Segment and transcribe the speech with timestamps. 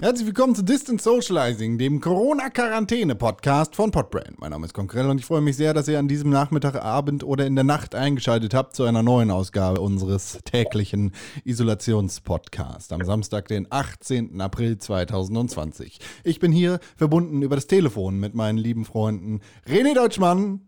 [0.00, 4.34] Herzlich willkommen zu Distant Socializing, dem Corona-Quarantäne-Podcast von Podbrain.
[4.38, 7.22] Mein Name ist Konkrell und ich freue mich sehr, dass ihr an diesem Nachmittag, Abend
[7.22, 11.12] oder in der Nacht eingeschaltet habt zu einer neuen Ausgabe unseres täglichen
[11.44, 14.40] Isolationspodcasts am Samstag, den 18.
[14.40, 15.98] April 2020.
[16.24, 20.60] Ich bin hier verbunden über das Telefon mit meinen lieben Freunden René Deutschmann.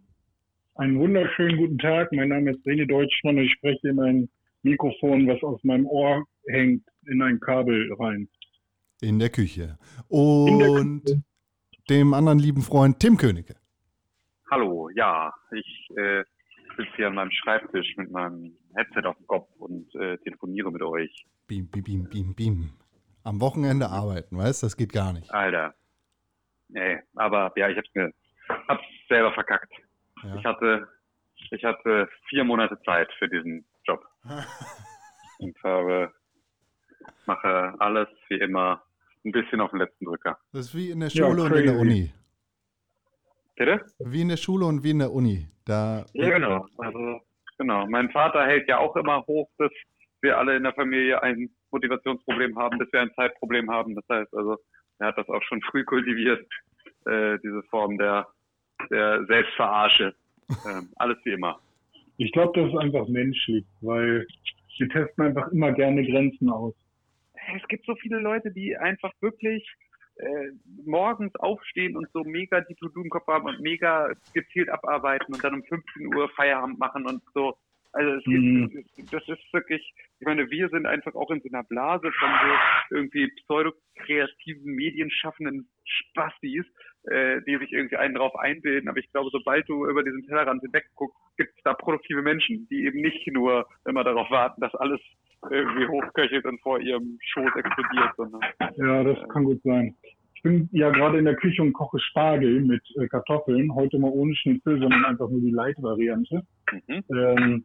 [0.74, 2.12] Einen wunderschönen guten Tag.
[2.12, 4.28] Mein Name ist René Deutschmann und ich spreche in ein
[4.62, 8.28] Mikrofon, was aus meinem Ohr hängt, in ein Kabel rein.
[9.00, 9.78] In der Küche.
[10.08, 11.22] Und der Küche.
[11.88, 13.56] dem anderen lieben Freund Tim Königke.
[14.50, 16.24] Hallo, ja, ich äh,
[16.76, 20.82] sitze hier an meinem Schreibtisch mit meinem Headset auf dem Kopf und äh, telefoniere mit
[20.82, 21.26] euch.
[21.46, 22.70] Bim, bim, bim, bim, bim.
[23.24, 25.32] Am Wochenende arbeiten, weißt du, das geht gar nicht.
[25.32, 25.74] Alter.
[26.68, 28.12] Nee, aber ja, ich hab's, mir,
[28.68, 29.72] hab's selber verkackt.
[30.22, 30.36] Ja.
[30.36, 30.88] Ich hatte
[31.50, 34.04] ich hatte vier Monate Zeit für diesen Job.
[35.38, 36.12] und habe
[37.26, 38.82] mache alles wie immer
[39.26, 40.38] ein bisschen auf den letzten Drücker.
[40.52, 42.12] Das ist wie in der Schule ja, und in der Uni.
[43.56, 43.80] Bitte?
[43.98, 45.46] Wie in der Schule und wie in der Uni.
[45.64, 46.66] Da ja, genau.
[46.78, 47.20] Also,
[47.58, 47.86] genau.
[47.88, 49.72] Mein Vater hält ja auch immer hoch, dass
[50.20, 53.94] wir alle in der Familie ein Motivationsproblem haben, dass wir ein Zeitproblem haben.
[53.94, 54.56] Das heißt also,
[54.98, 56.46] er hat das auch schon früh kultiviert,
[57.06, 58.26] äh, diese Form der,
[58.90, 60.14] der Selbstverarsche.
[60.64, 61.58] Ähm, alles wie immer.
[62.18, 64.26] Ich glaube, das ist einfach menschlich, weil
[64.78, 66.74] wir testen einfach immer gerne Grenzen aus
[67.62, 69.66] es gibt so viele Leute, die einfach wirklich
[70.16, 70.50] äh,
[70.84, 75.44] morgens aufstehen und so mega die To-Do im Kopf haben und mega gezielt abarbeiten und
[75.44, 77.56] dann um 15 Uhr Feierabend machen und so.
[77.92, 78.68] Also es mhm.
[78.68, 79.82] gibt, das ist wirklich,
[80.20, 85.70] ich meine, wir sind einfach auch in so einer Blase von so irgendwie pseudokreativen, medienschaffenden
[85.84, 86.66] Spastis,
[87.04, 88.90] äh, die sich irgendwie einen drauf einbilden.
[88.90, 92.68] Aber ich glaube, sobald du über diesen Tellerrand hinweg guckst, gibt es da produktive Menschen,
[92.68, 95.00] die eben nicht nur immer darauf warten, dass alles
[95.50, 98.10] irgendwie hochköchelt und vor ihrem Schoß explodiert.
[98.16, 98.40] Sondern,
[98.76, 99.94] ja, das äh, kann gut sein.
[100.34, 103.74] Ich bin ja gerade in der Küche und koche Spargel mit äh, Kartoffeln.
[103.74, 106.42] Heute mal ohne Schnitzel, sondern einfach nur die Light-Variante.
[106.72, 107.04] Mhm.
[107.10, 107.64] Ähm,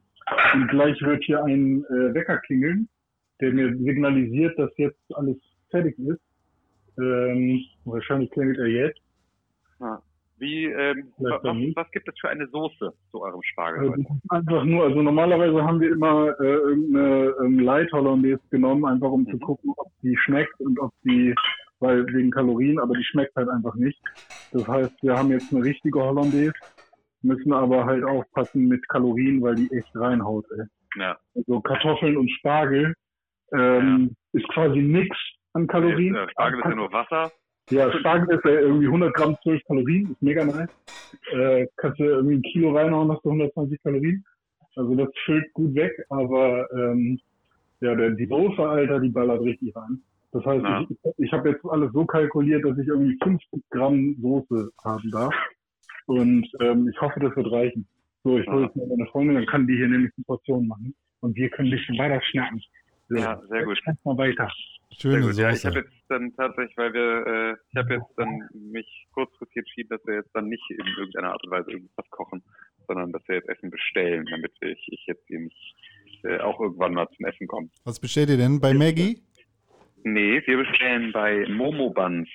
[0.53, 2.88] und gleich wird hier ein äh, Wecker klingeln,
[3.41, 5.38] der mir signalisiert, dass jetzt alles
[5.69, 6.22] fertig ist.
[7.00, 9.01] Ähm, wahrscheinlich klingelt er jetzt.
[9.79, 10.01] Ja.
[10.41, 13.91] Wie, ähm, was, was, gibt es für eine Soße zu eurem Spargel?
[13.91, 19.12] Also, einfach nur, also normalerweise haben wir immer äh, irgendeine ähm, Light Hollandaise genommen, einfach
[19.12, 19.29] um mhm.
[19.29, 21.35] zu gucken, ob die schmeckt und ob die,
[21.79, 24.02] weil wegen Kalorien, aber die schmeckt halt einfach nicht.
[24.52, 26.53] Das heißt, wir haben jetzt eine richtige Hollandaise,
[27.22, 30.46] müssen aber halt aufpassen mit Kalorien, weil die echt reinhaut.
[30.58, 30.66] Ey.
[30.96, 31.19] Ja.
[31.35, 32.96] Also Kartoffeln und Spargel
[33.53, 34.40] ähm, ja.
[34.40, 35.16] ist quasi nix
[35.53, 36.13] an Kalorien.
[36.13, 37.31] Nee, Spargel ist ja nur Wasser
[37.69, 40.69] ja, Spargel ist ja irgendwie 100 Gramm 12 Kalorien, ist mega nice.
[41.31, 44.23] Äh, kannst du irgendwie ein Kilo reinhauen, hast du 120 Kalorien.
[44.75, 47.19] Also das füllt gut weg, aber ähm,
[47.81, 50.01] ja, der, die Soße, Alter, die ballert richtig rein.
[50.31, 50.85] Das heißt, ja.
[50.89, 55.33] ich, ich habe jetzt alles so kalkuliert, dass ich irgendwie 50 Gramm Soße haben darf.
[56.05, 57.85] Und ähm, ich hoffe, das wird reichen.
[58.23, 60.93] So, ich hole jetzt mal meine Freundin, dann kann die hier nämlich eine Portion machen.
[61.22, 62.61] Und wir können ein bisschen weiter schnacken.
[63.11, 63.77] So, ja, sehr gut.
[64.05, 64.49] Mal weiter.
[64.97, 65.41] Schöne Soße.
[65.41, 69.57] Ja, ich habe jetzt dann tatsächlich, weil wir, äh, ich habe jetzt dann mich kurzfristig
[69.57, 72.41] entschieden, dass wir jetzt dann nicht in irgendeiner Art und Weise irgendwas kochen,
[72.88, 75.75] sondern dass wir jetzt Essen bestellen, damit ich, ich jetzt nicht
[76.23, 77.69] äh, auch irgendwann mal zum Essen komme.
[77.83, 78.61] Was bestellt ihr denn?
[78.61, 79.22] Bei Maggie?
[80.03, 82.29] Nee, wir bestellen bei Momo Buns.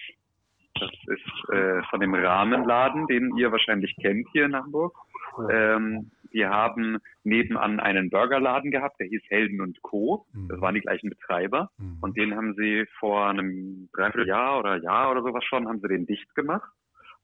[0.79, 4.95] Das ist äh, von dem Rahmenladen, den ihr wahrscheinlich kennt hier in Hamburg.
[5.51, 10.27] Ähm, wir haben nebenan einen Burgerladen gehabt, der hieß Helden und Co.
[10.33, 10.49] Mhm.
[10.49, 11.71] Das waren die gleichen Betreiber.
[11.79, 11.99] Mhm.
[12.01, 16.07] Und den haben sie vor einem Dreivierteljahr oder Jahr oder sowas schon, haben sie den
[16.07, 16.71] dicht gemacht.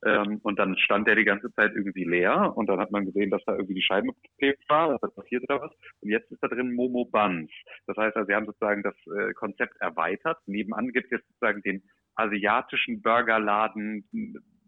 [0.05, 3.31] Ähm, und dann stand der die ganze Zeit irgendwie leer und dann hat man gesehen,
[3.31, 5.71] dass da irgendwie die Scheibe geklebt war, dass da passiert oder was.
[6.01, 7.51] Und jetzt ist da drin Momo Buns.
[7.87, 10.39] Das heißt also, sie haben sozusagen das äh, Konzept erweitert.
[10.47, 11.83] Nebenan gibt es jetzt sozusagen den
[12.17, 14.05] asiatischen Burgerladen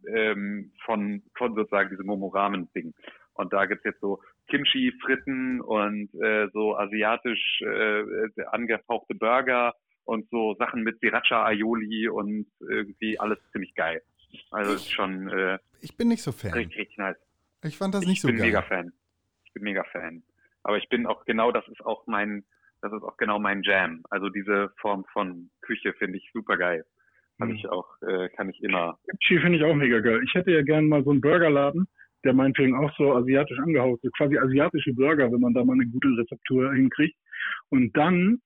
[0.06, 2.94] ähm, von, von sozusagen diesem Momo Ramen Ding.
[3.34, 9.74] Und da gibt's jetzt so Kimchi-Fritten und äh, so asiatisch äh, angehauchte Burger
[10.04, 14.02] und so Sachen mit Sriracha Aioli und irgendwie alles ziemlich geil.
[14.50, 16.52] Also ist schon äh, Ich bin nicht so Fan.
[16.52, 17.16] Richtig, richtig nice.
[17.64, 18.36] Ich fand das nicht so geil.
[18.36, 18.92] Ich bin mega Fan.
[19.44, 20.22] Ich bin mega Fan.
[20.62, 22.44] Aber ich bin auch genau, das ist auch mein,
[22.82, 24.02] das ist auch genau mein Jam.
[24.10, 26.84] Also diese Form von Küche finde ich super geil.
[27.38, 27.56] Kann mhm.
[27.56, 28.98] ich auch, äh, kann ich immer.
[29.08, 30.22] Kimchi finde ich auch mega geil.
[30.24, 31.88] Ich hätte ja gern mal so einen Burgerladen,
[32.24, 35.86] der meinetwegen auch so asiatisch angehaucht ist, quasi asiatische Burger, wenn man da mal eine
[35.86, 37.16] gute Rezeptur hinkriegt.
[37.70, 38.38] Und dann,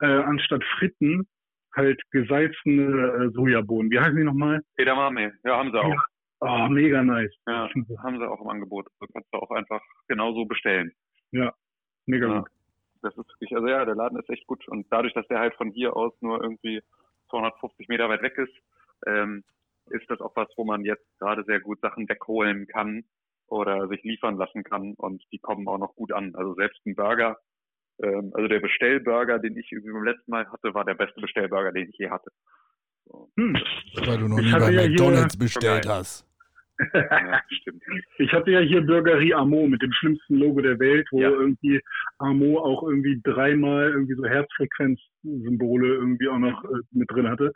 [0.00, 1.26] äh, anstatt Fritten,
[1.74, 3.90] halt gesalzene äh, Sojabohnen.
[3.90, 4.60] Wie heißen die nochmal?
[4.76, 5.88] Edamame, ja, haben sie auch.
[5.88, 6.04] Ja.
[6.40, 7.32] Oh, mega nice.
[7.46, 7.68] Ja,
[8.02, 8.86] haben sie auch im Angebot.
[9.00, 10.92] Du kannst du auch einfach genauso bestellen.
[11.30, 11.54] Ja,
[12.06, 12.38] mega ja.
[12.40, 12.48] gut.
[13.00, 14.66] Das ist wirklich, also ja, der Laden ist echt gut.
[14.68, 16.82] Und dadurch, dass der halt von hier aus nur irgendwie
[17.30, 18.52] 250 Meter weit weg ist,
[19.06, 19.44] ähm,
[19.86, 23.04] ist das auch was, wo man jetzt gerade sehr gut Sachen wegholen kann
[23.52, 26.34] oder sich liefern lassen kann und die kommen auch noch gut an.
[26.34, 27.36] Also selbst ein Burger,
[28.02, 31.88] ähm, also der Bestellburger, den ich beim letzten Mal hatte, war der beste Bestellburger, den
[31.90, 32.30] ich je hatte.
[33.04, 33.30] So.
[33.36, 33.54] Hm.
[34.06, 36.26] Weil du noch Ich nie hatte bei ja hier- McDonalds bestellt hast.
[36.94, 37.82] Ja, stimmt.
[38.18, 41.30] Ich hatte ja hier Burgerie Amo mit dem schlimmsten Logo der Welt, wo Ja.
[41.30, 41.80] irgendwie
[42.18, 47.52] Amo auch irgendwie dreimal irgendwie so Herzfrequenzsymbole irgendwie auch noch äh, mit drin hatte.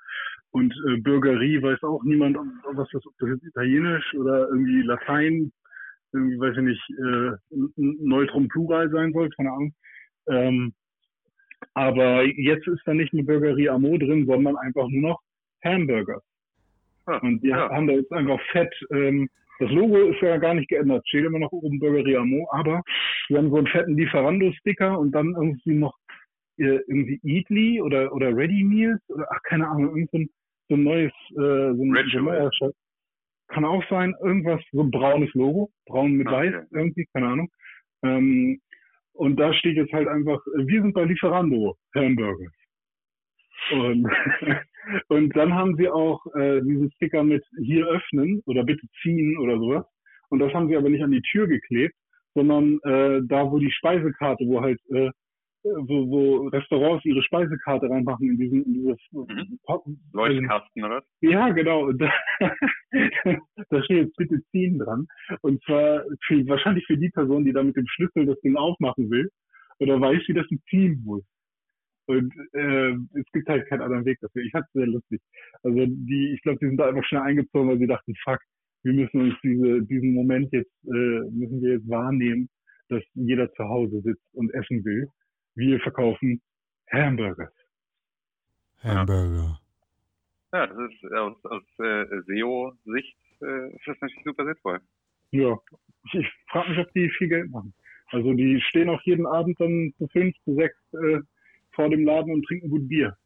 [0.51, 2.37] Und äh, Burgerie weiß auch niemand,
[2.73, 5.51] was das, ob das jetzt Italienisch oder irgendwie Latein,
[6.17, 7.31] irgendwie weiß ich nicht, äh,
[7.77, 9.75] Neutrum Plural sein soll, keine Ahnung.
[10.29, 10.73] Ähm,
[11.75, 15.21] aber jetzt ist da nicht eine Burgerie Amo drin, sondern einfach nur noch
[15.65, 16.21] Hamburger.
[17.07, 17.71] Ah, Und die ja.
[17.71, 19.29] haben da jetzt einfach fett, ähm,
[19.59, 22.83] das Logo ist ja gar nicht geändert, steht immer noch oben Burgerie Amo, aber
[23.29, 25.97] die haben so einen fetten Lieferando-Sticker und dann irgendwie noch
[26.59, 30.31] äh, irgendwie Eatly oder, oder Ready Meals oder ach, keine Ahnung, irgend so ein,
[30.69, 32.75] so ein neues, äh, so ein, so neuer Scheiß.
[33.49, 36.53] Kann auch sein, irgendwas, so ein braunes Logo, braun mit Okay.
[36.53, 37.49] weiß, irgendwie, keine Ahnung.
[38.03, 38.61] Ähm,
[39.13, 42.51] und da steht jetzt halt einfach, wir sind bei Lieferando, Hamburger.
[43.73, 44.07] Und,
[45.09, 49.59] und dann haben sie auch äh, diesen Sticker mit hier öffnen oder bitte ziehen oder
[49.59, 49.87] sowas.
[50.29, 51.95] Und das haben sie aber nicht an die Tür geklebt,
[52.35, 55.11] sondern äh, da, wo die Speisekarte, wo halt, äh,
[55.87, 59.59] wo, wo Restaurants ihre Speisekarte reinmachen in diesen, in dieses Mhm.
[60.13, 61.03] Leuchtkasten, oder?
[61.21, 61.93] ja, genau.
[61.93, 62.11] Da,
[63.71, 65.07] da steht jetzt bitte ziehen dran.
[65.43, 69.11] Und zwar für, wahrscheinlich für die Person, die da mit dem Schlüssel das Ding aufmachen
[69.11, 69.31] will
[69.79, 71.25] oder weiß, wie das ziehen muss.
[72.07, 74.43] Und äh, es gibt halt keinen anderen Weg dafür.
[74.43, 75.21] Ich es sehr lustig.
[75.63, 78.39] Also die, ich glaube, die sind da einfach schnell eingezogen, weil sie dachten, fuck,
[78.85, 82.49] wir müssen uns diese, diesen Moment jetzt, äh, müssen wir jetzt wahrnehmen,
[82.89, 85.09] dass jeder zu Hause sitzt und essen will.
[85.57, 86.41] Wir verkaufen
[86.93, 87.51] Hamburger.
[88.83, 89.59] Hamburger.
[90.53, 94.81] Ja, das ist aus, aus äh, SEO-Sicht äh, ist das natürlich super sinnvoll.
[95.31, 95.59] Ja,
[96.05, 97.75] ich, ich frage mich, ob die viel Geld machen.
[98.09, 101.21] Also die stehen auch jeden Abend dann zu fünf, zu sechs äh,
[101.73, 103.17] vor dem Laden und trinken gut Bier.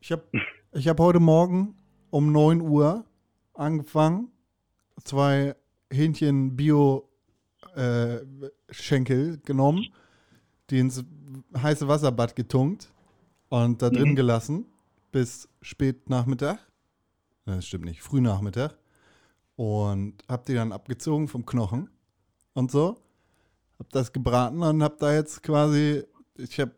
[0.00, 0.24] Ich habe
[0.72, 1.74] ich hab heute Morgen
[2.10, 3.04] um 9 Uhr
[3.54, 4.28] angefangen,
[5.04, 5.54] zwei
[5.90, 7.08] Hähnchen Bio
[7.74, 8.18] äh,
[9.44, 9.86] genommen,
[10.72, 11.04] die ins
[11.56, 12.90] heiße Wasserbad getunkt
[13.48, 14.16] und da drin Mhm.
[14.16, 14.66] gelassen
[15.12, 16.58] bis spät Nachmittag.
[17.44, 18.72] Das stimmt nicht, Frühnachmittag.
[19.56, 21.90] Und hab die dann abgezogen vom Knochen
[22.54, 22.96] und so.
[23.78, 26.04] Hab das gebraten und hab da jetzt quasi,
[26.36, 26.70] ich hab,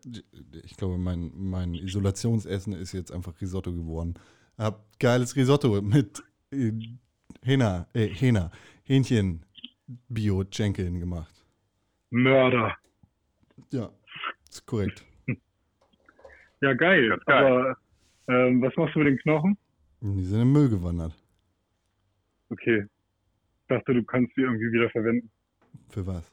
[0.65, 4.15] ich glaube, mein, mein Isolationsessen ist jetzt einfach Risotto geworden.
[4.59, 6.73] Hab geiles Risotto mit äh,
[7.43, 8.09] Hähner, äh,
[8.85, 9.45] Hähnchen
[10.09, 11.45] Bio-Schenkeln gemacht.
[12.11, 12.77] Mörder.
[13.71, 13.91] Ja,
[14.49, 15.05] ist korrekt.
[16.61, 17.19] Ja, geil.
[17.27, 17.45] Geil.
[17.45, 17.77] Aber
[18.27, 19.59] ähm, was machst du mit den Knochen?
[20.01, 21.13] Die sind im Müll gewandert.
[22.49, 22.87] Okay.
[22.87, 25.31] Ich dachte, du kannst die irgendwie wieder verwenden.
[25.91, 26.33] Für was?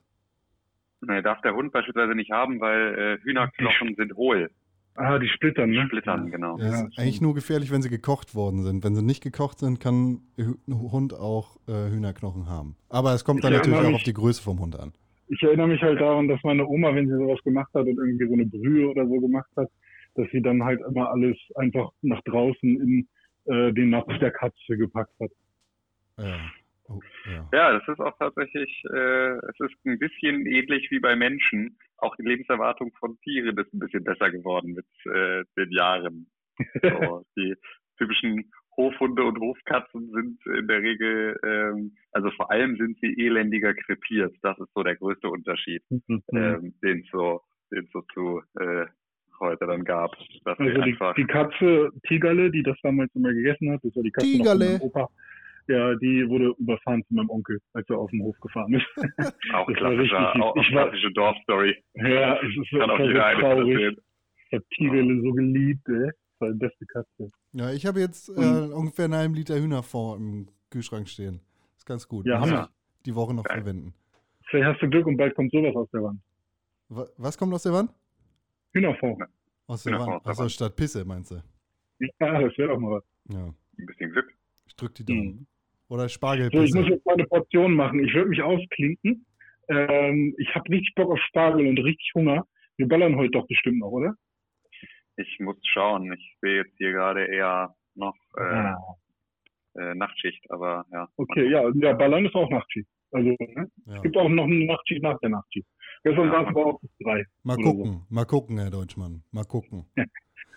[1.02, 4.50] Nee, darf der Hund beispielsweise nicht haben, weil äh, Hühnerknochen sind hohl.
[4.96, 5.86] Ah, die Splittern, ne?
[5.88, 6.58] Splittern, genau.
[6.60, 8.84] Ja, Ja, ist eigentlich nur gefährlich, wenn sie gekocht worden sind.
[8.86, 12.78] Wenn sie nicht gekocht sind, kann ein Hund auch äh, Hühnerknochen haben.
[12.88, 14.94] Aber es kommt dann Ich natürlich auch auf die Größe vom Hund an.
[15.32, 18.28] Ich erinnere mich halt daran, dass meine Oma, wenn sie sowas gemacht hat und irgendwie
[18.28, 19.70] so eine Brühe oder so gemacht hat,
[20.16, 23.08] dass sie dann halt immer alles einfach nach draußen in
[23.46, 25.32] äh, den Napf der Katze gepackt hat.
[26.18, 26.38] Ja.
[26.90, 27.50] Oh, ja.
[27.54, 31.78] Ja, das ist auch tatsächlich, äh, es ist ein bisschen ähnlich wie bei Menschen.
[31.98, 36.28] Auch die Lebenserwartung von Tieren ist ein bisschen besser geworden mit äh, den Jahren.
[36.84, 37.56] So, die
[37.98, 43.74] typischen Hofhunde und Hofkatzen sind in der Regel, ähm, also vor allem sind sie elendiger
[43.74, 44.34] krepiert.
[44.42, 46.22] Das ist so der größte Unterschied, Mhm.
[46.34, 48.86] ähm, den es so, den es so zu äh,
[49.40, 50.12] heute dann gab.
[50.46, 54.28] Also die, die Katze Tigerle, die das damals immer gegessen hat, das war die Katze
[54.38, 54.66] noch von Tigerle.
[54.74, 55.10] meinem Opa.
[55.68, 58.86] Ja, die wurde überfahren von meinem Onkel, als er auf den Hof gefahren ist.
[59.54, 61.76] auch das richtig- auch, klassische Dorfstory.
[61.96, 63.98] ja, es ist Kann auch jeder eine traurig.
[64.48, 66.10] Ich habe Tigerle so geliebt, ey.
[66.50, 67.30] Die beste Katze.
[67.54, 68.32] ja, ich habe jetzt äh,
[68.74, 71.42] ungefähr einen halben Liter Hühnerfond im Kühlschrank stehen.
[71.78, 72.26] Ist ganz gut.
[72.26, 72.70] Ja, Muss Hammer.
[73.06, 73.58] Die Woche noch Geil.
[73.58, 73.94] verwenden.
[74.50, 76.20] Vielleicht hast du Glück und bald kommt sowas aus der Wand.
[76.90, 77.92] Wa- Was kommt aus der Wand?
[78.74, 79.24] Hühnerfond.
[79.68, 80.28] Aus der Hühnerfond Wand.
[80.28, 81.36] Achso, statt Pisse, meinst du?
[82.00, 83.04] Ja, das wäre doch mal was.
[83.30, 83.46] Ja.
[83.80, 84.34] Ein bisschen Glück.
[84.68, 85.26] Ich drück die Daumen.
[85.26, 85.46] Mhm.
[85.90, 86.78] Oder So, ich Spargelpisse.
[86.80, 88.00] muss jetzt mal eine Portion machen.
[88.04, 89.26] Ich würde mich ausklinken.
[89.68, 92.46] Ähm, ich habe richtig Bock auf Spargel und richtig Hunger.
[92.78, 94.16] Wir ballern heute doch bestimmt noch, oder?
[95.22, 96.12] Ich muss schauen.
[96.14, 98.78] Ich sehe jetzt hier gerade eher noch äh, Ah,
[99.76, 101.08] äh, Nachtschicht, aber ja.
[101.18, 102.88] okay, ja, ja, ballern ist auch Nachtschicht.
[103.12, 103.70] Also, ne?
[103.86, 103.96] ja.
[103.98, 105.68] Es gibt auch noch eine Nachtschicht nach der Nachtschicht.
[106.04, 106.40] Gestern Ja.
[106.40, 107.26] saß aber auch drei.
[107.44, 107.72] Mal oder so.
[107.74, 109.24] gucken, mal gucken, Herr Deutschmann.
[109.32, 109.86] Mal gucken.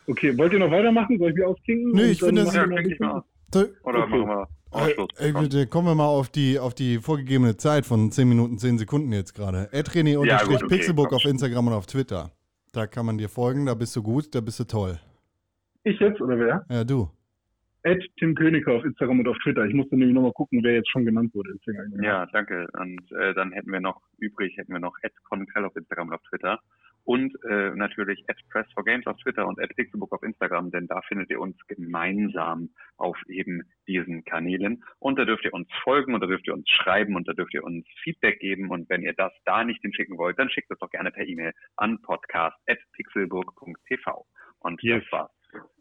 [0.06, 1.18] Okay, wollt ihr noch weitermachen?
[1.18, 1.92] Soll ich mich ausklinken?
[1.92, 3.22] Nö, ich finde, das Ja, nicht mal.
[3.54, 4.18] Oder Okay.
[4.18, 5.08] machen wir Ausschluss?
[5.16, 8.76] Ey, bitte, kommen wir mal auf die, auf die vorgegebene Zeit von 10 Minuten, 10
[8.76, 9.70] Sekunden jetzt gerade.
[9.72, 12.32] René Ja, okay, auf Instagram und auf Twitter.
[12.74, 14.98] Da kann man dir folgen, da bist du gut, da bist du toll.
[15.84, 16.66] Ich jetzt oder wer?
[16.68, 17.08] Ja, du.
[17.84, 19.64] Ed Tim König auf Instagram und auf Twitter.
[19.64, 21.54] Ich musste nämlich nochmal gucken, wer jetzt schon genannt wurde.
[22.02, 22.66] Ja, danke.
[22.72, 24.96] Und äh, dann hätten wir noch übrig, hätten wir noch
[25.28, 26.58] @conkrell auf Instagram und auf Twitter
[27.04, 31.56] und äh, natürlich @press4games auf Twitter und @pixelbook auf Instagram, denn da findet ihr uns
[31.66, 34.82] gemeinsam auf eben diesen Kanälen.
[34.98, 37.54] Und da dürft ihr uns folgen und da dürft ihr uns schreiben und da dürft
[37.54, 38.70] ihr uns Feedback geben.
[38.70, 41.52] Und wenn ihr das da nicht hinschicken wollt, dann schickt es doch gerne per E-Mail
[41.76, 44.26] an podcast@pixelburg.tv.
[44.60, 45.02] Und Yes.
[45.04, 45.30] das war's.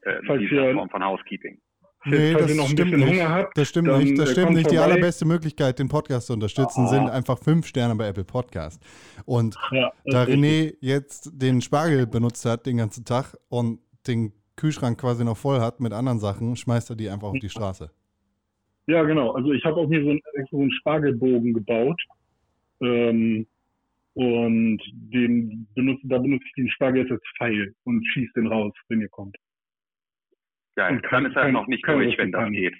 [0.01, 1.59] Äh, diese Form von Housekeeping.
[2.05, 3.19] Nee, das noch ein stimmt bisschen nicht.
[3.21, 4.17] Hunger habt, das stimmt nicht.
[4.19, 4.69] Das äh, stimmt nicht.
[4.71, 4.91] Die vorbei.
[4.93, 6.87] allerbeste Möglichkeit, den Podcast zu unterstützen, Ah.
[6.87, 8.81] sind einfach fünf Sterne bei Apple Podcast.
[9.25, 10.43] Und Ja, da ist richtig.
[10.43, 15.59] René jetzt den Spargel benutzt hat den ganzen Tag und den Kühlschrank quasi noch voll
[15.61, 17.89] hat mit anderen Sachen, schmeißt er die einfach auf die Straße.
[18.87, 19.31] Ja, genau.
[19.31, 21.99] Also ich habe auch mir so einen, so einen Spargelbogen gebaut.
[22.81, 23.47] Ähm,
[24.15, 28.73] und den benutze, da benutze ich den Spargel jetzt als Pfeil und schieße den raus,
[28.89, 29.35] wenn ihr kommt.
[30.75, 30.93] Geil.
[30.95, 32.75] Und kein- Dann ist er kein- noch nicht durch, wenn das geht.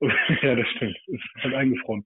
[0.42, 0.96] ja, das stimmt.
[1.06, 2.04] Ist halt eingefroren.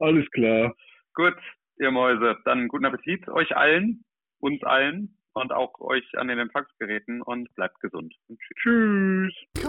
[0.00, 0.74] Alles klar.
[1.14, 1.36] Gut,
[1.78, 4.04] ihr Mäuse, dann guten Appetit euch allen,
[4.40, 8.14] uns allen und auch euch an den Empfangsgeräten und bleibt gesund.
[8.28, 9.34] Und tschüss.
[9.56, 9.64] Tschüss.